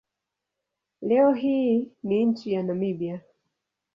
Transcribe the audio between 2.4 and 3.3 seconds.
ya Namibia.